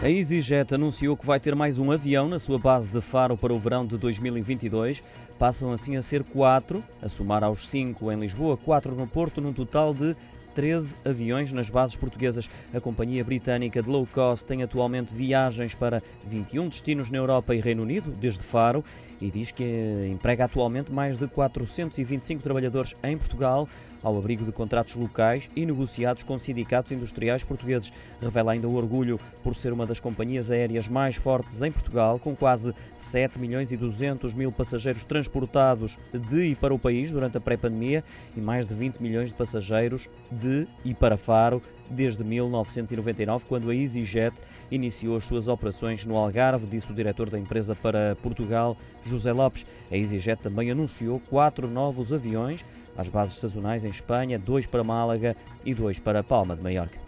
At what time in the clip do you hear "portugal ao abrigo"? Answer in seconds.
23.16-24.44